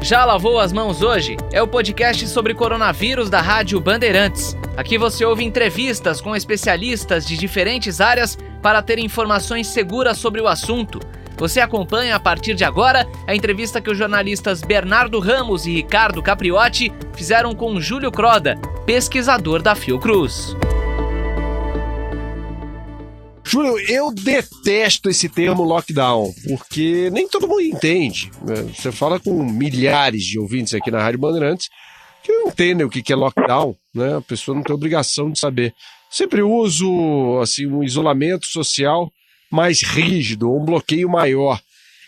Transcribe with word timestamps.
Já 0.00 0.24
lavou 0.24 0.60
as 0.60 0.72
mãos 0.72 1.02
hoje? 1.02 1.36
É 1.52 1.60
o 1.60 1.66
podcast 1.66 2.26
sobre 2.28 2.54
coronavírus 2.54 3.28
da 3.28 3.40
Rádio 3.40 3.80
Bandeirantes. 3.80 4.56
Aqui 4.76 4.96
você 4.96 5.24
ouve 5.24 5.44
entrevistas 5.44 6.20
com 6.20 6.36
especialistas 6.36 7.26
de 7.26 7.36
diferentes 7.36 8.00
áreas 8.00 8.38
para 8.62 8.80
ter 8.80 8.98
informações 8.98 9.66
seguras 9.66 10.16
sobre 10.16 10.40
o 10.40 10.46
assunto. 10.46 11.00
Você 11.36 11.60
acompanha 11.60 12.14
a 12.14 12.20
partir 12.20 12.54
de 12.54 12.64
agora 12.64 13.06
a 13.26 13.34
entrevista 13.34 13.80
que 13.80 13.90
os 13.90 13.98
jornalistas 13.98 14.60
Bernardo 14.60 15.18
Ramos 15.18 15.66
e 15.66 15.74
Ricardo 15.74 16.22
Capriotti 16.22 16.92
fizeram 17.14 17.54
com 17.54 17.80
Júlio 17.80 18.10
Croda, 18.10 18.56
pesquisador 18.86 19.60
da 19.62 19.74
Fiocruz. 19.74 20.56
Júlio, 23.48 23.78
eu 23.88 24.12
detesto 24.12 25.08
esse 25.08 25.26
termo 25.26 25.64
lockdown, 25.64 26.30
porque 26.46 27.08
nem 27.10 27.26
todo 27.26 27.48
mundo 27.48 27.62
entende. 27.62 28.30
Né? 28.46 28.56
Você 28.74 28.92
fala 28.92 29.18
com 29.18 29.42
milhares 29.42 30.22
de 30.22 30.38
ouvintes 30.38 30.74
aqui 30.74 30.90
na 30.90 31.00
Rádio 31.00 31.18
Bandeirantes 31.18 31.70
que 32.22 32.30
não 32.30 32.48
entendem 32.48 32.84
o 32.84 32.90
que 32.90 33.10
é 33.10 33.16
lockdown, 33.16 33.74
né? 33.94 34.18
A 34.18 34.20
pessoa 34.20 34.54
não 34.54 34.62
tem 34.62 34.74
obrigação 34.74 35.30
de 35.30 35.38
saber. 35.38 35.72
Sempre 36.10 36.42
uso 36.42 37.38
assim 37.40 37.66
um 37.66 37.82
isolamento 37.82 38.44
social 38.44 39.10
mais 39.50 39.80
rígido, 39.80 40.54
um 40.54 40.62
bloqueio 40.62 41.08
maior. 41.08 41.58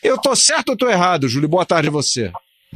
Eu 0.04 0.20
tô 0.20 0.36
certo 0.36 0.70
ou 0.70 0.76
tô 0.76 0.90
errado, 0.90 1.26
Júlio? 1.26 1.48
Boa 1.48 1.64
tarde 1.64 1.88
a 1.88 1.92
você. 1.92 2.30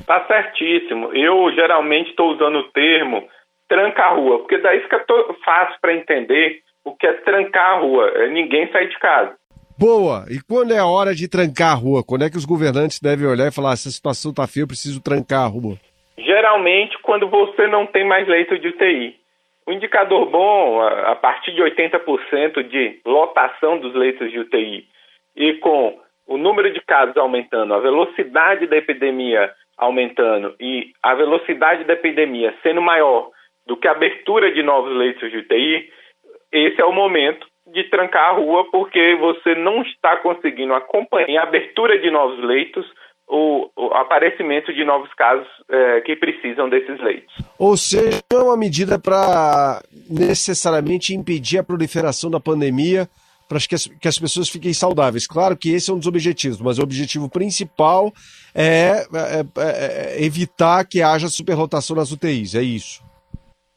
Tá 0.07 0.27
certíssimo. 0.27 1.13
Eu 1.13 1.53
geralmente 1.55 2.11
estou 2.11 2.33
usando 2.33 2.57
o 2.57 2.71
termo 2.71 3.29
tranca-rua, 3.69 4.39
porque 4.39 4.57
daí 4.57 4.81
fica 4.81 5.05
fácil 5.45 5.77
para 5.83 5.95
entender 5.95 6.61
o 6.85 6.95
que 6.95 7.07
é 7.07 7.13
trancar 7.15 7.77
a 7.77 7.81
rua, 7.81 8.09
é 8.17 8.29
ninguém 8.29 8.71
sair 8.71 8.89
de 8.89 8.99
casa. 8.99 9.35
Boa! 9.79 10.25
E 10.31 10.39
quando 10.41 10.73
é 10.73 10.79
a 10.79 10.87
hora 10.87 11.15
de 11.15 11.29
trancar 11.29 11.73
a 11.73 11.75
rua? 11.75 12.05
Quando 12.07 12.25
é 12.25 12.31
que 12.31 12.37
os 12.37 12.45
governantes 12.45 13.01
devem 13.01 13.27
olhar 13.27 13.49
e 13.49 13.55
falar: 13.55 13.73
essa 13.73 13.91
situação 13.91 14.31
está 14.31 14.47
feia, 14.47 14.63
eu 14.63 14.69
preciso 14.69 15.03
trancar 15.03 15.45
a 15.45 15.49
rua? 15.49 15.77
Geralmente, 16.17 16.97
quando 17.03 17.29
você 17.29 17.67
não 17.67 17.87
tem 17.87 18.07
mais 18.07 18.29
leito 18.29 18.59
de 18.59 18.69
UTI. 18.69 19.17
O 19.67 19.73
indicador 19.73 20.31
bom, 20.31 20.81
a 20.83 21.17
partir 21.17 21.53
de 21.53 21.63
80% 21.63 22.69
de 22.69 23.01
lotação 23.05 23.79
dos 23.79 23.95
leitos 23.95 24.31
de 24.31 24.39
UTI 24.39 24.87
e 25.35 25.55
com 25.55 25.99
o 26.27 26.37
número 26.37 26.71
de 26.73 26.81
casos 26.83 27.17
aumentando, 27.17 27.73
a 27.73 27.81
velocidade 27.81 28.67
da 28.67 28.77
epidemia 28.77 29.51
aumentando 29.77 30.55
e 30.61 30.93
a 31.03 31.15
velocidade 31.15 31.85
da 31.85 31.95
epidemia 31.95 32.55
sendo 32.63 32.83
maior 32.83 33.31
do 33.67 33.77
que 33.77 33.89
a 33.89 33.93
abertura 33.93 34.53
de 34.53 34.63
novos 34.63 34.95
leitos 34.95 35.31
de 35.31 35.39
UTI, 35.39 35.91
esse 36.55 36.81
é 36.81 36.85
o 36.85 36.93
momento 36.93 37.47
de 37.73 37.83
trancar 37.91 38.31
a 38.31 38.35
rua 38.35 38.71
porque 38.71 39.17
você 39.17 39.55
não 39.57 39.83
está 39.83 40.17
conseguindo 40.19 40.73
acompanhar 40.73 41.41
a 41.41 41.49
abertura 41.49 41.99
de 41.99 42.11
novos 42.11 42.39
leitos, 42.45 42.87
o, 43.27 43.69
o 43.77 43.87
aparecimento 43.95 44.73
de 44.73 44.85
novos 44.85 45.13
casos 45.15 45.49
é, 45.69 46.01
que 46.03 46.15
precisam 46.15 46.69
desses 46.69 47.01
leitos. 47.01 47.35
Ou 47.59 47.77
seja, 47.77 48.21
não 48.31 48.41
é 48.41 48.45
uma 48.45 48.57
medida 48.57 48.99
para 49.01 49.83
necessariamente 50.09 51.15
impedir 51.15 51.59
a 51.59 51.65
proliferação 51.65 52.31
da 52.31 52.39
pandemia, 52.39 53.09
para 53.49 53.59
que 53.59 53.75
as, 53.75 53.87
que 53.87 54.09
as 54.09 54.19
pessoas 54.19 54.49
fiquem 54.49 54.73
saudáveis. 54.73 55.27
Claro 55.27 55.57
que 55.57 55.75
esse 55.75 55.91
é 55.91 55.95
um 55.95 55.99
dos 55.99 56.07
objetivos, 56.07 56.61
mas 56.61 56.79
o 56.79 56.83
objetivo 56.83 57.29
principal 57.29 58.13
é, 58.55 59.05
é, 59.13 59.41
é, 59.59 60.21
é 60.21 60.25
evitar 60.25 60.87
que 60.87 61.03
haja 61.03 61.29
superlotação 61.29 61.97
nas 61.97 62.13
UTIs, 62.13 62.55
é 62.55 62.63
isso. 62.63 63.03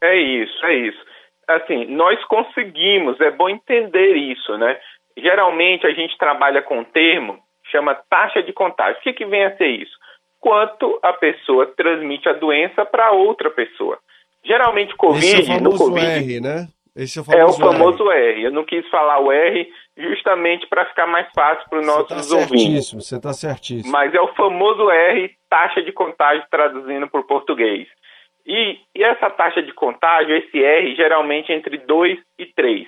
É 0.04 0.16
isso, 0.16 0.66
é 0.66 0.76
isso 0.76 1.08
assim, 1.48 1.86
nós 1.86 2.24
conseguimos, 2.26 3.20
é 3.22 3.32
bom 3.32 3.50
entender 3.50 4.16
isso, 4.16 4.58
né? 4.58 4.78
Geralmente 5.18 5.88
a 5.88 5.92
gente 5.92 6.18
trabalha 6.18 6.62
com 6.62 6.80
um 6.80 6.84
termo, 6.84 7.40
chama 7.72 7.96
taxa 8.10 8.44
de 8.44 8.54
contágio. 8.54 9.00
O 9.00 9.04
que, 9.04 9.14
que 9.14 9.26
vem 9.26 9.46
a 9.46 9.56
ser 9.58 9.68
isso? 9.68 9.98
Quanto 10.40 11.00
a 11.02 11.14
pessoa 11.14 11.66
transmite 11.66 12.30
a 12.30 12.34
doença 12.34 12.86
para 12.86 13.12
outra 13.12 13.50
pessoa. 13.50 13.98
Geralmente 14.46 14.96
Covid, 14.96 15.42
Esse 15.42 15.52
é 15.52 15.56
o 15.56 15.62
no 15.62 15.78
Covid, 15.78 16.06
R, 16.06 16.40
né? 16.40 16.68
Esse 16.96 17.20
é 17.20 17.22
o 17.22 17.26
famoso, 17.26 17.42
é 17.42 17.46
o 17.46 17.54
famoso 17.54 18.12
R. 18.12 18.34
R. 18.34 18.44
Eu 18.46 18.52
não 18.52 18.64
quis 18.64 18.88
falar 18.90 19.20
o 19.20 19.32
R 19.32 19.70
justamente 19.98 20.68
para 20.68 20.86
ficar 20.86 21.06
mais 21.06 21.28
fácil 21.34 21.70
para 21.70 21.80
os 21.80 21.86
nossos 21.86 22.30
tá 22.30 22.36
ouvintes. 22.36 22.92
Você 22.92 23.18
está 23.18 23.34
certíssimo. 23.34 23.92
Mas 23.92 24.14
é 24.14 24.20
o 24.20 24.34
famoso 24.34 24.90
R, 24.90 25.32
taxa 25.50 25.82
de 25.84 25.92
contágio 25.92 26.44
traduzindo 26.50 27.08
por 27.08 27.24
português. 27.26 27.88
E, 28.48 28.80
e 28.96 29.04
essa 29.04 29.30
taxa 29.30 29.62
de 29.62 29.74
contágio, 29.74 30.36
esse 30.36 30.64
R, 30.64 30.96
geralmente 30.96 31.52
entre 31.52 31.78
2 31.80 32.18
e 32.40 32.46
3. 32.46 32.88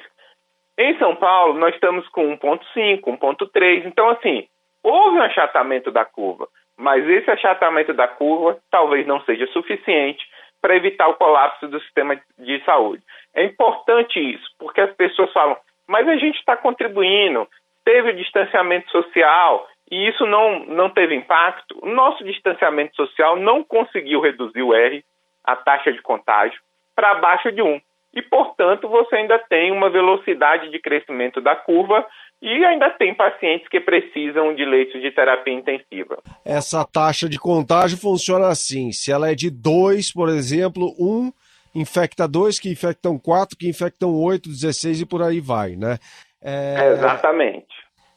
Em 0.78 0.98
São 0.98 1.14
Paulo, 1.18 1.60
nós 1.60 1.74
estamos 1.74 2.08
com 2.10 2.38
1,5, 2.38 3.02
1,3. 3.02 3.86
Então, 3.86 4.10
assim, 4.10 4.48
houve 4.82 5.18
um 5.18 5.22
achatamento 5.22 5.92
da 5.92 6.06
curva, 6.06 6.48
mas 6.78 7.06
esse 7.10 7.30
achatamento 7.30 7.94
da 7.94 8.08
curva 8.08 8.58
talvez 8.72 9.06
não 9.06 9.20
seja 9.26 9.46
suficiente 9.48 10.26
para 10.62 10.78
evitar 10.78 11.10
o 11.10 11.16
colapso 11.16 11.68
do 11.68 11.80
sistema 11.82 12.20
de 12.38 12.64
saúde. 12.64 13.04
É 13.36 13.44
importante 13.44 14.18
isso, 14.20 14.50
porque 14.58 14.80
as 14.80 14.94
pessoas 14.96 15.32
falam, 15.34 15.58
mas 15.86 16.08
a 16.08 16.16
gente 16.16 16.38
está 16.38 16.56
contribuindo, 16.56 17.46
teve 17.84 18.12
o 18.12 18.16
distanciamento 18.16 18.90
social 18.92 19.68
e 19.92 20.08
isso 20.08 20.26
não, 20.26 20.60
não 20.66 20.90
teve 20.90 21.16
impacto. 21.16 21.78
O 21.82 21.90
nosso 21.90 22.24
distanciamento 22.24 22.96
social 22.96 23.36
não 23.36 23.64
conseguiu 23.64 24.22
reduzir 24.22 24.62
o 24.62 24.74
R, 24.74 25.04
a 25.52 25.56
taxa 25.56 25.92
de 25.92 26.02
contágio 26.02 26.60
para 26.96 27.12
abaixo 27.12 27.52
de 27.52 27.62
1. 27.62 27.80
E, 28.14 28.22
portanto, 28.24 28.88
você 28.90 29.18
ainda 29.18 29.38
tem 29.38 29.72
uma 29.72 29.90
velocidade 29.90 30.70
de 30.72 30.80
crescimento 30.80 31.40
da 31.40 31.56
curva 31.56 32.06
e 32.42 32.66
ainda 32.66 32.90
tem 32.90 33.14
pacientes 33.14 33.68
que 33.68 33.80
precisam 33.80 34.56
de 34.56 34.66
leitos 34.66 35.00
de 35.02 35.12
terapia 35.12 35.54
intensiva. 35.54 36.18
Essa 36.44 36.84
taxa 36.86 37.30
de 37.30 37.38
contágio 37.38 37.98
funciona 37.98 38.48
assim: 38.48 38.92
se 38.92 39.12
ela 39.12 39.32
é 39.32 39.36
de 39.36 39.50
2, 39.50 40.12
por 40.12 40.30
exemplo, 40.30 40.94
1 41.00 41.06
um 41.06 41.32
infecta 41.76 42.28
2, 42.28 42.60
que 42.60 42.72
infectam 42.72 43.20
4, 43.20 43.58
que 43.58 43.70
infectam 43.70 44.16
8, 44.16 44.50
16 44.50 45.02
e 45.02 45.06
por 45.06 45.22
aí 45.22 45.40
vai, 45.40 45.76
né? 45.76 45.98
É... 46.42 46.94
Exatamente. 46.94 47.68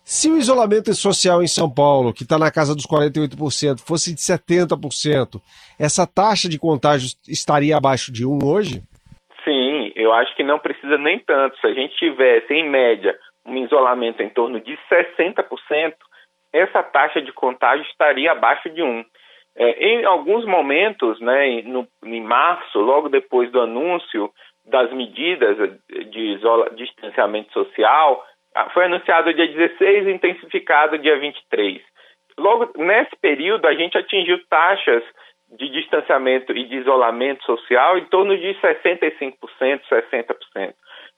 Se 0.04 0.30
o 0.30 0.36
isolamento 0.36 0.92
social 0.94 1.42
em 1.42 1.46
São 1.46 1.72
Paulo, 1.72 2.12
que 2.12 2.24
está 2.24 2.38
na 2.38 2.50
casa 2.50 2.74
dos 2.74 2.86
48%, 2.86 3.80
fosse 3.86 4.12
de 4.12 4.20
70%, 4.20 5.40
essa 5.78 6.06
taxa 6.06 6.48
de 6.48 6.58
contágio 6.58 7.08
estaria 7.28 7.76
abaixo 7.76 8.12
de 8.12 8.26
1 8.26 8.38
hoje? 8.44 8.82
Sim, 9.44 9.92
eu 9.94 10.12
acho 10.12 10.34
que 10.34 10.42
não 10.42 10.58
precisa 10.58 10.98
nem 10.98 11.18
tanto. 11.20 11.58
Se 11.60 11.66
a 11.66 11.72
gente 11.72 11.96
tivesse, 11.96 12.52
em 12.52 12.68
média, 12.68 13.16
um 13.46 13.56
isolamento 13.64 14.22
em 14.22 14.28
torno 14.28 14.60
de 14.60 14.76
60%, 14.90 15.94
essa 16.52 16.82
taxa 16.82 17.22
de 17.22 17.32
contágio 17.32 17.86
estaria 17.86 18.32
abaixo 18.32 18.68
de 18.70 18.82
1. 18.82 19.04
É, 19.54 19.86
em 19.86 20.04
alguns 20.04 20.44
momentos, 20.46 21.20
né, 21.20 21.62
no, 21.62 21.86
em 22.04 22.22
março, 22.22 22.78
logo 22.78 23.08
depois 23.08 23.50
do 23.52 23.60
anúncio 23.60 24.30
das 24.64 24.92
medidas 24.92 25.56
de 26.10 26.20
isola, 26.36 26.70
distanciamento 26.70 27.52
social, 27.52 28.24
foi 28.72 28.84
anunciado 28.84 29.32
dia 29.34 29.48
16 29.48 30.06
e 30.06 30.10
intensificado 30.12 30.98
dia 30.98 31.18
23. 31.18 31.82
Logo 32.38 32.70
nesse 32.76 33.14
período, 33.20 33.66
a 33.66 33.74
gente 33.74 33.96
atingiu 33.96 34.38
taxas 34.48 35.02
de 35.50 35.68
distanciamento 35.68 36.52
e 36.52 36.64
de 36.64 36.76
isolamento 36.76 37.44
social 37.44 37.98
em 37.98 38.04
torno 38.06 38.36
de 38.36 38.54
65%, 38.54 39.36
60%. 39.90 40.74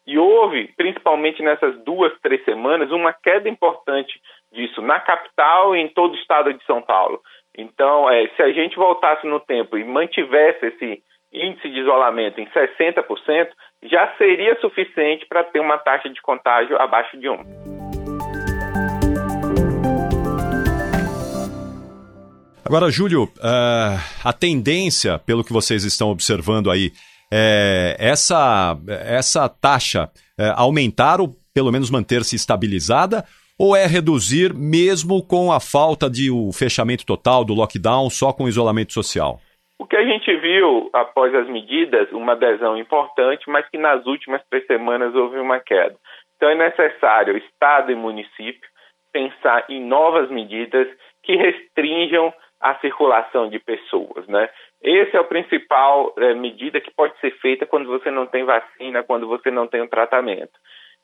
E 0.06 0.18
houve, 0.18 0.68
principalmente 0.76 1.42
nessas 1.42 1.82
duas, 1.84 2.12
três 2.20 2.44
semanas, 2.44 2.90
uma 2.90 3.12
queda 3.12 3.48
importante 3.48 4.20
disso 4.52 4.82
na 4.82 5.00
capital 5.00 5.74
e 5.74 5.80
em 5.80 5.88
todo 5.88 6.12
o 6.12 6.16
estado 6.16 6.52
de 6.52 6.62
São 6.64 6.82
Paulo. 6.82 7.20
Então, 7.56 8.10
é, 8.10 8.28
se 8.28 8.42
a 8.42 8.52
gente 8.52 8.76
voltasse 8.76 9.26
no 9.26 9.40
tempo 9.40 9.78
e 9.78 9.84
mantivesse 9.84 10.66
esse 10.66 11.02
índice 11.32 11.68
de 11.70 11.80
isolamento 11.80 12.40
em 12.40 12.46
60%, 12.46 13.48
já 13.84 14.12
seria 14.16 14.58
suficiente 14.60 15.26
para 15.28 15.44
ter 15.44 15.60
uma 15.60 15.78
taxa 15.78 16.08
de 16.08 16.20
contágio 16.22 16.76
abaixo 16.80 17.18
de 17.18 17.28
1. 17.28 17.34
Agora, 22.64 22.90
Júlio, 22.90 23.24
uh, 23.24 24.00
a 24.24 24.32
tendência, 24.32 25.18
pelo 25.18 25.44
que 25.44 25.52
vocês 25.52 25.84
estão 25.84 26.08
observando 26.08 26.70
aí, 26.70 26.92
é 27.30 27.96
essa, 27.98 28.76
essa 28.88 29.48
taxa 29.48 30.08
é, 30.38 30.52
aumentar 30.54 31.20
ou 31.20 31.34
pelo 31.52 31.72
menos 31.72 31.90
manter-se 31.90 32.36
estabilizada 32.36 33.24
ou 33.58 33.74
é 33.74 33.86
reduzir 33.86 34.54
mesmo 34.54 35.22
com 35.22 35.52
a 35.52 35.58
falta 35.60 36.08
de 36.08 36.30
o 36.30 36.52
fechamento 36.52 37.04
total 37.04 37.44
do 37.44 37.54
lockdown, 37.54 38.08
só 38.10 38.32
com 38.32 38.48
isolamento 38.48 38.92
social? 38.92 39.40
O 39.78 39.86
que 39.86 39.96
a 39.96 40.04
gente 40.04 40.34
viu 40.36 40.88
após 40.92 41.34
as 41.34 41.48
medidas, 41.48 42.10
uma 42.12 42.32
adesão 42.32 42.76
importante, 42.76 43.48
mas 43.48 43.68
que 43.68 43.78
nas 43.78 44.06
últimas 44.06 44.42
três 44.48 44.66
semanas 44.66 45.14
houve 45.14 45.38
uma 45.38 45.58
queda. 45.58 45.96
Então 46.36 46.48
é 46.48 46.54
necessário, 46.54 47.36
Estado 47.36 47.90
e 47.90 47.94
município, 47.94 48.68
pensar 49.12 49.64
em 49.68 49.84
novas 49.84 50.30
medidas 50.30 50.88
que 51.22 51.36
restringam 51.36 52.32
a 52.60 52.74
circulação 52.76 53.48
de 53.48 53.58
pessoas, 53.58 54.26
né? 54.26 54.48
Esse 54.82 55.16
é 55.16 55.20
o 55.20 55.24
principal 55.24 56.14
é, 56.18 56.34
medida 56.34 56.80
que 56.80 56.90
pode 56.90 57.18
ser 57.20 57.30
feita 57.38 57.66
quando 57.66 57.86
você 57.86 58.10
não 58.10 58.26
tem 58.26 58.44
vacina, 58.44 59.02
quando 59.02 59.26
você 59.26 59.50
não 59.50 59.66
tem 59.66 59.82
um 59.82 59.88
tratamento. 59.88 60.52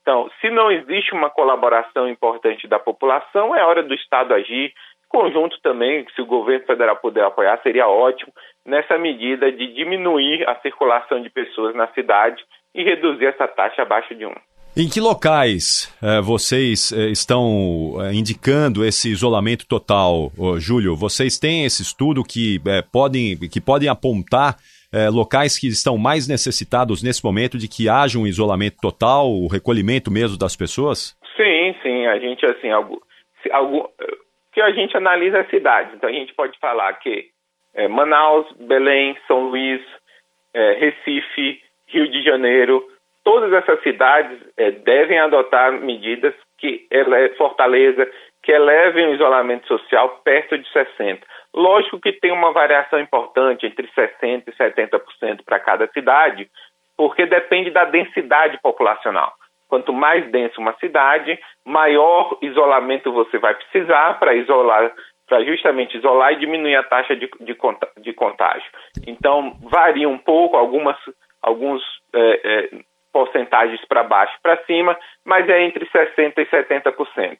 Então, 0.03 0.31
se 0.41 0.51
não 0.51 0.71
existe 0.71 1.13
uma 1.13 1.31
colaboração 1.31 2.09
importante 2.09 2.67
da 2.67 2.79
população, 2.79 3.55
é 3.55 3.65
hora 3.65 3.83
do 3.83 3.95
Estado 3.95 4.33
agir, 4.33 4.73
conjunto 5.09 5.61
também, 5.61 6.07
se 6.15 6.23
o 6.23 6.27
governo 6.27 6.65
federal 6.65 6.97
puder 6.97 7.25
apoiar, 7.25 7.61
seria 7.63 7.89
ótimo, 7.89 8.33
nessa 8.71 8.97
medida 8.97 9.51
de 9.51 9.75
diminuir 9.75 10.49
a 10.49 10.55
circulação 10.61 11.21
de 11.21 11.29
pessoas 11.29 11.75
na 11.75 11.89
cidade 11.89 12.43
e 12.75 12.85
reduzir 12.85 13.27
essa 13.27 13.49
taxa 13.49 13.83
abaixo 13.83 14.15
de 14.15 14.25
1. 14.25 14.31
Em 14.77 14.89
que 14.89 15.01
locais 15.01 15.93
eh, 16.01 16.21
vocês 16.21 16.93
eh, 16.93 17.11
estão 17.11 17.97
eh, 18.01 18.15
indicando 18.15 18.85
esse 18.85 19.11
isolamento 19.11 19.67
total, 19.67 20.31
Júlio? 20.61 20.95
Vocês 20.95 21.41
têm 21.41 21.65
esse 21.65 21.83
estudo 21.83 22.23
que 22.23 22.61
podem, 22.93 23.37
que 23.53 23.61
podem 23.61 23.89
apontar 23.89 24.57
locais 25.13 25.57
que 25.57 25.69
estão 25.69 25.97
mais 25.97 26.27
necessitados 26.27 27.01
nesse 27.01 27.25
momento 27.25 27.57
de 27.57 27.69
que 27.69 27.89
haja 27.89 28.19
um 28.19 28.27
isolamento 28.27 28.77
total, 28.83 29.31
o 29.31 29.47
recolhimento 29.47 30.11
mesmo 30.11 30.37
das 30.37 30.57
pessoas? 30.57 31.17
Sim, 31.37 31.75
sim. 31.81 32.07
A 32.07 32.19
gente, 32.19 32.45
assim, 32.45 32.71
algo, 32.71 33.01
algo 33.53 33.89
que 34.53 34.61
a 34.61 34.73
gente 34.73 34.97
analisa 34.97 35.41
as 35.41 35.51
cidades. 35.51 35.95
Então 35.95 36.11
a 36.11 36.13
gente 36.13 36.35
pode 36.35 36.59
falar 36.59 36.93
que 36.95 37.31
Manaus, 37.89 38.51
Belém, 38.59 39.17
São 39.27 39.49
Luís, 39.49 39.81
Recife, 40.55 41.63
Rio 41.87 42.09
de 42.09 42.23
Janeiro, 42.23 42.85
todas 43.25 43.53
essas 43.53 43.83
cidades 43.83 44.39
é, 44.57 44.71
devem 44.71 45.19
adotar 45.19 45.73
medidas 45.73 46.35
que 46.59 46.89
Fortaleza 47.37 48.09
que 48.43 48.53
elevem 48.53 49.09
o 49.09 49.15
isolamento 49.15 49.67
social 49.67 50.21
perto 50.25 50.57
de 50.57 50.67
60. 50.73 51.27
Lógico 51.55 52.01
que 52.01 52.13
tem 52.13 52.33
uma 52.33 52.53
variação 52.53 52.99
importante 52.99 53.67
entre 53.67 53.87
60% 53.89 54.45
e 54.47 54.53
70% 54.53 55.45
para 55.45 55.61
cada 55.61 55.87
cidade, 55.89 56.49
porque 56.97 57.27
depende 57.27 57.71
da 57.71 57.85
densidade 57.85 58.59
populacional. 58.63 59.35
Quanto 59.69 59.93
mais 59.93 60.29
densa 60.31 60.61
uma 60.61 60.73
cidade, 60.79 61.39
maior 61.65 62.37
isolamento 62.43 63.13
você 63.13 63.39
vai 63.39 63.55
precisar 63.55 64.19
para 64.19 64.35
isolar, 64.35 64.93
para 65.31 65.45
justamente 65.45 65.97
isolar 65.97 66.33
e 66.33 66.41
diminuir 66.41 66.75
a 66.75 66.83
taxa 66.83 67.15
de, 67.15 67.31
de, 67.41 67.57
de 68.03 68.13
contágio. 68.13 68.69
Então 69.07 69.57
varia 69.63 70.09
um 70.09 70.19
pouco, 70.19 70.57
algumas, 70.57 70.97
alguns 71.41 71.81
é, 72.13 72.41
é, 72.45 72.71
porcentagens 73.13 73.81
para 73.87 74.03
baixo 74.03 74.37
para 74.43 74.63
cima, 74.65 74.99
mas 75.25 75.49
é 75.49 75.63
entre 75.63 75.87
60% 75.87 76.35
e 76.37 76.47
70%. 76.47 77.39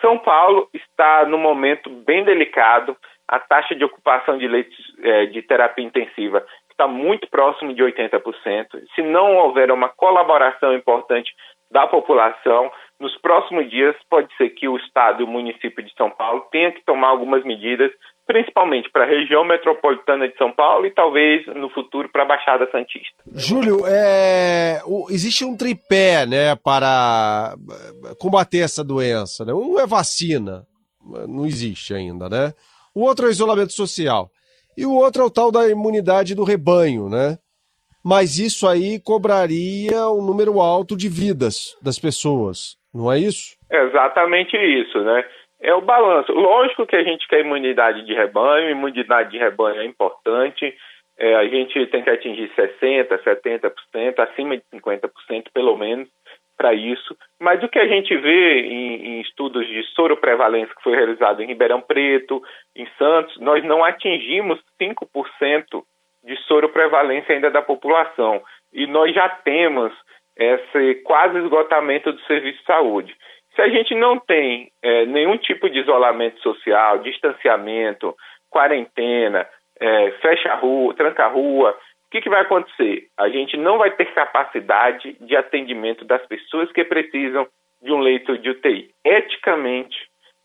São 0.00 0.18
Paulo 0.18 0.68
está 0.74 1.24
no 1.24 1.38
momento 1.38 1.88
bem 1.88 2.24
delicado, 2.24 2.96
a 3.28 3.38
taxa 3.38 3.76
de 3.76 3.84
ocupação 3.84 4.36
de 4.36 4.48
leitos 4.48 4.76
é, 5.02 5.26
de 5.26 5.40
terapia 5.42 5.84
intensiva 5.84 6.44
está 6.68 6.88
muito 6.88 7.28
próximo 7.28 7.72
de 7.72 7.82
80%. 7.82 8.66
Se 8.94 9.02
não 9.02 9.36
houver 9.36 9.70
uma 9.70 9.88
colaboração 9.88 10.74
importante 10.74 11.32
da 11.70 11.86
população, 11.86 12.72
nos 13.00 13.16
próximos 13.18 13.70
dias 13.70 13.96
pode 14.08 14.28
ser 14.36 14.50
que 14.50 14.68
o 14.68 14.76
Estado 14.76 15.22
e 15.22 15.24
o 15.24 15.28
município 15.28 15.82
de 15.82 15.92
São 15.96 16.10
Paulo 16.10 16.46
tenham 16.52 16.72
que 16.72 16.84
tomar 16.84 17.08
algumas 17.08 17.42
medidas 17.44 17.90
principalmente 18.30 18.88
para 18.92 19.02
a 19.02 19.08
região 19.08 19.44
metropolitana 19.44 20.28
de 20.28 20.36
São 20.36 20.52
Paulo 20.52 20.86
e 20.86 20.90
talvez 20.92 21.44
no 21.48 21.68
futuro 21.70 22.08
para 22.08 22.22
a 22.22 22.26
Baixada 22.26 22.70
Santista. 22.70 23.16
Júlio, 23.34 23.84
é, 23.88 24.80
o, 24.86 25.08
existe 25.10 25.44
um 25.44 25.56
tripé 25.56 26.26
né, 26.26 26.54
para 26.54 27.56
eh, 27.56 28.14
combater 28.20 28.58
essa 28.58 28.84
doença. 28.84 29.44
Né? 29.44 29.52
Um 29.52 29.80
é 29.80 29.86
vacina, 29.86 30.64
não 31.26 31.44
existe 31.44 31.92
ainda, 31.92 32.28
né? 32.28 32.54
O 32.94 33.02
outro 33.02 33.26
é 33.26 33.30
isolamento 33.30 33.72
social. 33.72 34.30
E 34.76 34.86
o 34.86 34.94
outro 34.94 35.22
é 35.22 35.26
o 35.26 35.30
tal 35.30 35.50
da 35.50 35.68
imunidade 35.68 36.32
do 36.32 36.44
rebanho, 36.44 37.08
né? 37.08 37.36
Mas 38.04 38.38
isso 38.38 38.66
aí 38.66 38.98
cobraria 39.00 40.08
um 40.08 40.24
número 40.24 40.60
alto 40.60 40.96
de 40.96 41.08
vidas 41.08 41.76
das 41.82 41.98
pessoas, 41.98 42.76
não 42.94 43.12
é 43.12 43.18
isso? 43.18 43.58
exatamente 43.70 44.56
isso, 44.56 45.02
né? 45.02 45.24
É 45.60 45.74
o 45.74 45.82
balanço. 45.82 46.32
Lógico 46.32 46.86
que 46.86 46.96
a 46.96 47.02
gente 47.02 47.28
quer 47.28 47.40
imunidade 47.40 48.04
de 48.04 48.14
rebanho, 48.14 48.70
imunidade 48.70 49.30
de 49.30 49.38
rebanho 49.38 49.82
é 49.82 49.84
importante. 49.84 50.74
É, 51.18 51.36
a 51.36 51.46
gente 51.46 51.86
tem 51.88 52.02
que 52.02 52.08
atingir 52.08 52.50
60%, 52.56 53.08
70%, 53.22 54.18
acima 54.20 54.56
de 54.56 54.62
50% 54.74 55.10
pelo 55.52 55.76
menos 55.76 56.08
para 56.56 56.72
isso. 56.72 57.14
Mas 57.38 57.62
o 57.62 57.68
que 57.68 57.78
a 57.78 57.86
gente 57.86 58.16
vê 58.16 58.60
em, 58.62 59.06
em 59.06 59.20
estudos 59.20 59.66
de 59.66 59.82
soroprevalência 59.94 60.74
que 60.74 60.82
foi 60.82 60.94
realizado 60.94 61.42
em 61.42 61.46
Ribeirão 61.46 61.80
Preto, 61.80 62.42
em 62.74 62.86
Santos, 62.98 63.38
nós 63.38 63.62
não 63.64 63.84
atingimos 63.84 64.58
5% 64.80 65.82
de 66.24 66.36
soroprevalência 66.44 67.34
ainda 67.34 67.50
da 67.50 67.62
população. 67.62 68.42
E 68.72 68.86
nós 68.86 69.14
já 69.14 69.28
temos 69.28 69.92
esse 70.36 70.96
quase 71.02 71.38
esgotamento 71.38 72.12
do 72.12 72.20
serviço 72.22 72.58
de 72.58 72.64
saúde. 72.64 73.16
Se 73.54 73.62
a 73.62 73.68
gente 73.68 73.94
não 73.94 74.18
tem 74.18 74.70
é, 74.82 75.06
nenhum 75.06 75.36
tipo 75.36 75.68
de 75.68 75.80
isolamento 75.80 76.40
social, 76.40 76.98
distanciamento, 76.98 78.14
quarentena, 78.48 79.46
é, 79.78 80.10
fecha 80.22 80.52
a 80.52 80.56
rua, 80.56 80.94
tranca 80.94 81.24
a 81.24 81.28
rua, 81.28 81.70
o 81.70 82.10
que, 82.10 82.20
que 82.20 82.28
vai 82.28 82.40
acontecer? 82.40 83.06
A 83.16 83.28
gente 83.28 83.56
não 83.56 83.78
vai 83.78 83.90
ter 83.92 84.06
capacidade 84.14 85.16
de 85.20 85.36
atendimento 85.36 86.04
das 86.04 86.24
pessoas 86.26 86.70
que 86.72 86.84
precisam 86.84 87.46
de 87.82 87.92
um 87.92 88.00
leito 88.00 88.36
de 88.38 88.50
UTI. 88.50 88.90
Eticamente, 89.04 89.96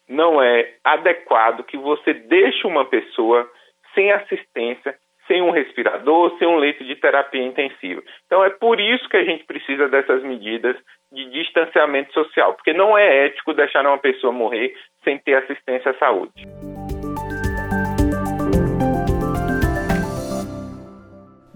não 0.08 0.42
é 0.42 0.74
adequado 0.84 1.64
que 1.64 1.78
você 1.78 2.14
deixe 2.14 2.68
uma 2.68 2.86
pessoa 2.86 3.50
sem 3.94 4.12
assistência, 4.12 4.96
sem 5.28 5.42
um 5.42 5.52
respirador, 5.52 6.38
sem 6.38 6.48
um 6.48 6.58
leito 6.58 6.84
de 6.84 6.96
terapia 6.96 7.44
intensiva. 7.44 8.02
Então 8.26 8.44
é 8.44 8.50
por 8.50 8.80
isso 8.80 9.08
que 9.10 9.18
a 9.18 9.24
gente 9.24 9.44
precisa 9.46 9.88
dessas 9.88 10.24
medidas 10.24 10.76
de 11.12 11.30
distanciamento 11.32 12.14
social, 12.14 12.54
porque 12.54 12.74
não 12.74 12.98
é 12.98 13.28
ético 13.28 13.54
deixar 13.54 13.86
uma 13.86 13.98
pessoa 13.98 14.34
morrer 14.34 14.74
sem 15.04 15.18
ter 15.20 15.36
assistência 15.36 15.92
à 15.92 15.94
saúde. 15.96 16.46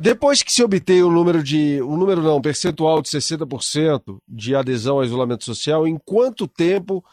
Depois 0.02 0.42
que 0.42 0.52
se 0.52 0.64
obtém 0.64 1.04
um 1.04 1.12
número 1.12 1.44
de. 1.44 1.82
um 1.82 1.98
número 1.98 2.22
não, 2.22 2.38
um 2.38 2.42
percentual 2.42 3.02
de 3.02 3.10
60% 3.10 4.02
de 4.26 4.56
adesão 4.56 4.96
ao 4.96 5.04
isolamento 5.04 5.44
social, 5.44 5.86
em 5.86 5.98
quanto 5.98 6.48
tempo 6.48 7.04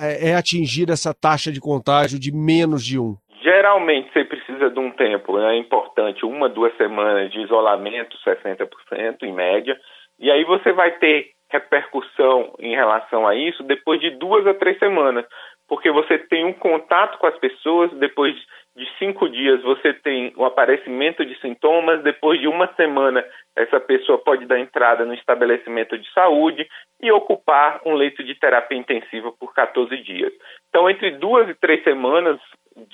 é, 0.00 0.30
é 0.30 0.34
atingir 0.36 0.90
essa 0.90 1.12
taxa 1.12 1.50
de 1.50 1.60
contágio 1.60 2.20
de 2.20 2.30
menos 2.32 2.84
de 2.84 3.00
um? 3.00 3.16
Geralmente 3.42 4.12
você 4.12 4.24
precisa 4.24 4.41
de 4.70 4.78
um 4.78 4.90
tempo, 4.90 5.38
né? 5.38 5.54
é 5.54 5.58
importante, 5.58 6.24
uma, 6.24 6.48
duas 6.48 6.76
semanas 6.76 7.30
de 7.30 7.40
isolamento, 7.40 8.16
60% 8.24 9.22
em 9.22 9.32
média, 9.32 9.78
e 10.18 10.30
aí 10.30 10.44
você 10.44 10.72
vai 10.72 10.92
ter 10.92 11.30
repercussão 11.50 12.54
em 12.58 12.74
relação 12.74 13.26
a 13.26 13.34
isso 13.34 13.62
depois 13.62 14.00
de 14.00 14.10
duas 14.10 14.46
a 14.46 14.54
três 14.54 14.78
semanas, 14.78 15.26
porque 15.68 15.90
você 15.90 16.18
tem 16.18 16.44
um 16.44 16.52
contato 16.52 17.18
com 17.18 17.26
as 17.26 17.38
pessoas, 17.38 17.90
depois 17.92 18.34
de 18.74 18.86
cinco 18.98 19.28
dias 19.28 19.62
você 19.62 19.92
tem 19.92 20.32
o 20.36 20.44
aparecimento 20.44 21.24
de 21.26 21.38
sintomas, 21.40 22.02
depois 22.02 22.40
de 22.40 22.48
uma 22.48 22.72
semana 22.74 23.24
essa 23.54 23.78
pessoa 23.78 24.18
pode 24.18 24.46
dar 24.46 24.58
entrada 24.58 25.04
no 25.04 25.12
estabelecimento 25.12 25.98
de 25.98 26.10
saúde 26.12 26.66
e 27.02 27.12
ocupar 27.12 27.82
um 27.84 27.94
leito 27.94 28.24
de 28.24 28.34
terapia 28.34 28.78
intensiva 28.78 29.30
por 29.32 29.52
14 29.52 29.94
dias. 30.02 30.32
Então, 30.68 30.88
entre 30.88 31.10
duas 31.12 31.48
e 31.50 31.54
três 31.54 31.84
semanas 31.84 32.40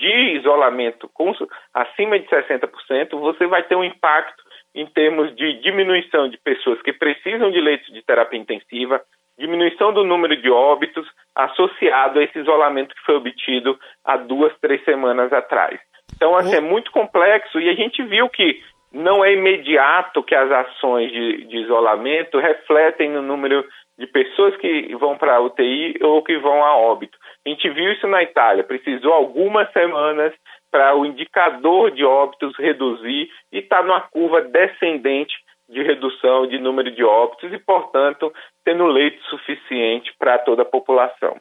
de 0.09 0.39
isolamento 0.39 1.11
com, 1.13 1.35
acima 1.75 2.19
de 2.19 2.27
60%, 2.27 3.11
você 3.19 3.47
vai 3.47 3.63
ter 3.63 3.77
um 3.77 3.85
impacto 3.85 4.43
em 4.75 4.87
termos 4.87 5.35
de 5.37 5.61
diminuição 5.61 6.29
de 6.29 6.39
pessoas 6.39 6.81
que 6.83 6.93
precisam 6.93 7.51
de 7.51 7.61
leitos 7.61 7.93
de 7.93 8.03
terapia 8.03 8.39
intensiva, 8.39 9.03
diminuição 9.39 9.93
do 9.93 10.05
número 10.05 10.41
de 10.41 10.51
óbitos 10.51 11.07
associado 11.35 12.19
a 12.19 12.23
esse 12.23 12.39
isolamento 12.39 12.95
que 12.95 13.05
foi 13.05 13.17
obtido 13.17 13.79
há 14.05 14.17
duas, 14.17 14.53
três 14.61 14.83
semanas 14.85 15.33
atrás. 15.33 15.79
Então, 16.17 16.35
assim, 16.35 16.57
é 16.57 16.61
muito 16.61 16.91
complexo 16.91 17.61
e 17.61 17.69
a 17.69 17.75
gente 17.75 18.03
viu 18.03 18.29
que 18.31 18.61
não 18.91 19.23
é 19.23 19.35
imediato 19.35 20.23
que 20.23 20.35
as 20.35 20.51
ações 20.51 21.13
de, 21.13 21.45
de 21.45 21.57
isolamento 21.59 22.39
refletem 22.39 23.11
no 23.11 23.21
número 23.21 23.65
de 23.99 24.07
pessoas 24.07 24.57
que 24.57 24.95
vão 24.97 25.17
para 25.19 25.37
a 25.37 25.41
UTI 25.41 25.99
ou 26.03 26.23
que 26.23 26.39
vão 26.39 26.63
a 26.65 26.77
óbito. 26.77 27.19
A 27.47 27.49
gente 27.49 27.69
viu 27.71 27.93
isso 27.93 28.07
na 28.07 28.23
Itália, 28.23 28.63
precisou 28.63 29.13
algumas 29.13 29.71
semanas 29.73 30.33
para 30.71 30.95
o 30.97 31.05
indicador 31.05 31.91
de 31.91 32.05
óbitos 32.05 32.57
reduzir 32.59 33.29
e 33.53 33.59
está 33.59 33.83
numa 33.83 34.03
curva 34.03 34.43
descendente 34.43 35.35
de 35.69 35.83
redução 35.83 36.47
de 36.47 36.59
número 36.59 36.91
de 36.91 37.05
óbitos 37.05 37.53
e, 37.53 37.59
portanto, 37.59 38.33
tendo 38.65 38.87
leite 38.87 39.19
suficiente 39.29 40.15
para 40.19 40.39
toda 40.39 40.63
a 40.63 40.65
população. 40.65 41.37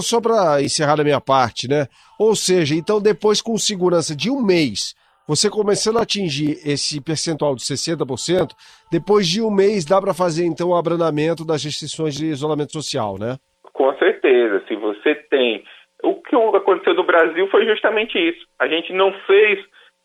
Só 0.00 0.20
para 0.20 0.62
encerrar 0.62 0.98
a 0.98 1.04
minha 1.04 1.20
parte, 1.20 1.68
né? 1.68 1.86
Ou 2.18 2.34
seja, 2.34 2.74
então 2.74 3.00
depois 3.00 3.42
com 3.42 3.58
segurança 3.58 4.16
de 4.16 4.30
um 4.30 4.42
mês, 4.42 4.94
você 5.26 5.50
começando 5.50 5.98
a 5.98 6.02
atingir 6.02 6.58
esse 6.64 7.02
percentual 7.02 7.54
de 7.54 7.62
60%, 7.62 8.52
depois 8.90 9.26
de 9.26 9.42
um 9.42 9.50
mês 9.50 9.84
dá 9.84 10.00
para 10.00 10.14
fazer 10.14 10.44
então 10.44 10.70
o 10.70 10.76
abrandamento 10.76 11.44
das 11.44 11.64
restrições 11.64 12.14
de 12.14 12.26
isolamento 12.26 12.72
social, 12.72 13.18
né? 13.18 13.36
Com 13.72 13.92
certeza. 13.98 14.62
Se 14.68 14.76
você 14.76 15.14
tem 15.28 15.64
o 16.02 16.14
que 16.22 16.36
aconteceu 16.36 16.94
no 16.94 17.04
Brasil 17.04 17.48
foi 17.48 17.66
justamente 17.66 18.18
isso. 18.18 18.46
A 18.58 18.68
gente 18.68 18.92
não 18.92 19.12
fez 19.26 19.58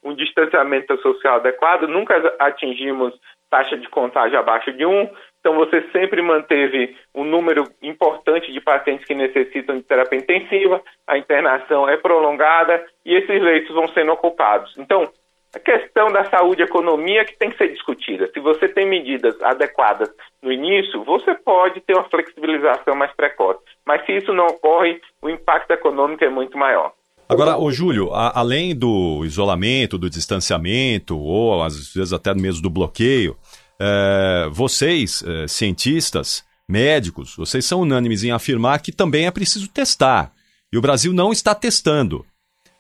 um 0.04 0.16
distanciamento 0.16 0.98
social 1.01 1.36
adequado, 1.36 1.88
nunca 1.88 2.16
atingimos 2.40 3.13
taxa 3.50 3.78
de 3.78 3.88
contágio 3.90 4.40
abaixo 4.40 4.72
de 4.74 4.86
1, 4.86 5.10
Então, 5.41 5.55
você 5.55 5.81
sempre 5.91 6.21
manteve 6.21 6.95
um 7.15 7.24
número 7.24 7.67
importante 7.81 8.53
de 8.53 8.62
pacientes 8.62 9.05
que 9.05 9.15
necessitam 9.15 9.75
de 9.75 9.83
terapia 9.83 10.19
intensiva, 10.19 10.81
a 11.07 11.17
internação 11.17 11.89
é 11.89 11.98
prolongada 11.98 12.86
e 13.03 13.15
esses 13.15 13.41
leitos 13.41 13.74
vão 13.74 13.88
sendo 13.88 14.12
ocupados. 14.12 14.71
Então, 14.77 15.10
a 15.53 15.60
questão 15.60 16.12
da 16.12 16.24
saúde 16.29 16.62
e 16.62 16.65
economia 16.65 17.25
que 17.25 17.36
tem 17.38 17.50
que 17.50 17.57
ser 17.57 17.69
discutida. 17.69 18.29
Se 18.31 18.39
você 18.39 18.69
tem 18.69 18.88
medidas 18.88 19.36
adequadas 19.41 20.10
no 20.41 20.51
início, 20.51 21.03
você 21.03 21.33
pode 21.33 21.81
ter 21.81 21.93
uma 21.93 22.07
flexibilização 22.07 22.95
mais 22.95 23.12
precoce. 23.15 23.60
Mas 23.86 24.05
se 24.05 24.13
isso 24.13 24.31
não 24.33 24.45
ocorre, 24.45 25.01
o 25.21 25.29
impacto 25.29 25.71
econômico 25.71 26.24
é 26.24 26.29
muito 26.29 26.57
maior. 26.57 26.93
Agora, 27.27 27.57
ô 27.57 27.71
Júlio, 27.71 28.13
a, 28.13 28.39
além 28.39 28.77
do 28.77 29.25
isolamento, 29.25 29.98
do 29.98 30.10
distanciamento, 30.10 31.17
ou 31.17 31.63
às 31.63 31.93
vezes 31.93 32.13
até 32.13 32.33
mesmo 32.33 32.62
do 32.62 32.69
bloqueio, 32.69 33.36
é, 33.82 34.50
vocês, 34.50 35.24
é, 35.24 35.48
cientistas, 35.48 36.48
médicos, 36.70 37.36
vocês 37.36 37.66
são 37.66 37.82
unânimes 37.82 38.24
em 38.24 38.32
afirmar 38.32 38.82
que 38.82 38.92
também 38.92 39.26
é 39.26 39.32
preciso 39.32 39.72
testar. 39.74 40.32
E 40.72 40.78
o 40.78 40.82
Brasil 40.82 41.12
não 41.12 41.32
está 41.32 41.56
testando. 41.56 42.24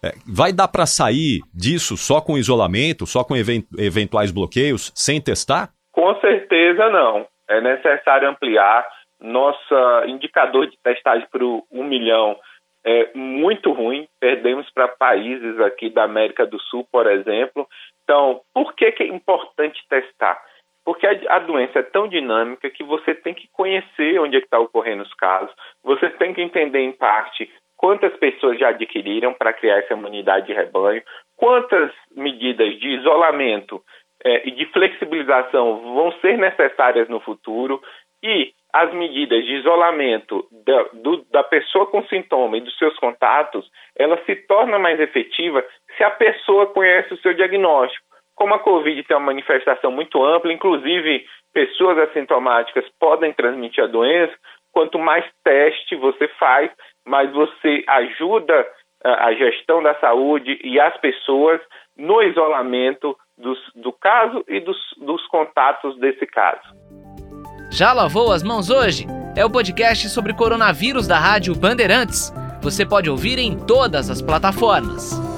É, 0.03 0.13
vai 0.25 0.53
dar 0.53 0.67
para 0.67 0.85
sair 0.85 1.41
disso 1.53 1.97
só 1.97 2.21
com 2.21 2.37
isolamento, 2.37 3.05
só 3.05 3.23
com 3.23 3.35
event 3.35 3.65
eventuais 3.77 4.31
bloqueios, 4.31 4.91
sem 4.95 5.19
testar? 5.19 5.69
Com 5.91 6.19
certeza 6.19 6.89
não. 6.89 7.27
É 7.49 7.59
necessário 7.59 8.29
ampliar. 8.29 8.87
Nosso 9.19 9.75
indicador 10.07 10.67
de 10.67 10.77
testagem 10.83 11.27
para 11.31 11.43
1 11.43 11.83
milhão 11.83 12.35
é 12.83 13.11
muito 13.13 13.71
ruim. 13.71 14.07
Perdemos 14.19 14.67
para 14.71 14.87
países 14.87 15.59
aqui 15.59 15.89
da 15.89 16.03
América 16.03 16.45
do 16.45 16.59
Sul, 16.59 16.87
por 16.91 17.05
exemplo. 17.05 17.67
Então, 18.03 18.41
por 18.53 18.73
que, 18.73 18.91
que 18.91 19.03
é 19.03 19.07
importante 19.07 19.79
testar? 19.87 20.41
Porque 20.83 21.05
a, 21.05 21.11
a, 21.35 21.39
doença 21.39 21.79
é 21.79 21.83
tão 21.83 22.07
dinâmica 22.07 22.69
que 22.69 22.83
você 22.83 23.13
tem 23.13 23.33
que 23.33 23.47
conhecer 23.51 24.19
onde 24.19 24.35
é 24.35 24.39
está 24.39 24.59
ocorrendo 24.59 25.03
os 25.03 25.13
casos, 25.13 25.53
você 25.83 26.09
tem 26.09 26.33
que 26.33 26.41
entender 26.41 26.79
em 26.79 26.91
parte 26.91 27.51
quantas 27.77 28.15
pessoas 28.17 28.59
já 28.59 28.69
adquiriram 28.69 29.33
para 29.33 29.53
criar 29.53 29.79
essa 29.79 29.93
imunidade 29.93 30.47
de 30.47 30.53
rebanho, 30.53 31.01
quantas 31.35 31.91
medidas 32.15 32.79
de 32.79 32.89
isolamento 32.89 33.81
é, 34.23 34.47
e 34.47 34.51
de 34.51 34.65
flexibilização 34.67 35.95
vão 35.95 36.11
ser 36.19 36.37
necessárias 36.37 37.09
no 37.09 37.19
futuro 37.19 37.81
e 38.23 38.53
as 38.73 38.93
medidas 38.93 39.43
de 39.43 39.53
isolamento 39.55 40.47
da, 40.65 40.83
do, 40.93 41.25
da 41.31 41.43
pessoa 41.43 41.87
com 41.87 42.03
sintoma 42.03 42.57
e 42.57 42.61
dos 42.61 42.77
seus 42.77 42.95
contatos, 42.97 43.69
ela 43.97 44.17
se 44.25 44.35
torna 44.47 44.79
mais 44.79 44.99
efetiva 44.99 45.65
se 45.97 46.03
a 46.03 46.11
pessoa 46.11 46.67
conhece 46.67 47.13
o 47.13 47.17
seu 47.17 47.33
diagnóstico. 47.33 48.05
Como 48.41 48.55
a 48.55 48.59
Covid 48.59 49.03
tem 49.03 49.15
uma 49.15 49.27
manifestação 49.27 49.91
muito 49.91 50.25
ampla, 50.25 50.51
inclusive 50.51 51.23
pessoas 51.53 51.95
assintomáticas 51.99 52.83
podem 52.99 53.31
transmitir 53.31 53.83
a 53.83 53.87
doença, 53.87 54.33
quanto 54.71 54.97
mais 54.97 55.23
teste 55.43 55.95
você 55.95 56.27
faz, 56.39 56.71
mais 57.05 57.31
você 57.31 57.83
ajuda 57.87 58.67
ah, 59.03 59.27
a 59.27 59.33
gestão 59.35 59.83
da 59.83 59.93
saúde 59.99 60.59
e 60.63 60.79
as 60.79 60.97
pessoas 60.97 61.61
no 61.95 62.19
isolamento 62.23 63.15
dos, 63.37 63.59
do 63.75 63.93
caso 63.93 64.43
e 64.47 64.59
dos, 64.59 64.77
dos 64.97 65.23
contatos 65.27 65.95
desse 65.99 66.25
caso. 66.25 66.67
Já 67.71 67.93
lavou 67.93 68.31
as 68.31 68.41
mãos 68.41 68.71
hoje? 68.71 69.05
É 69.37 69.45
o 69.45 69.51
podcast 69.51 70.09
sobre 70.09 70.33
coronavírus 70.33 71.07
da 71.07 71.19
Rádio 71.19 71.53
Bandeirantes. 71.55 72.33
Você 72.63 72.87
pode 72.87 73.07
ouvir 73.07 73.37
em 73.37 73.55
todas 73.67 74.09
as 74.09 74.19
plataformas. 74.19 75.30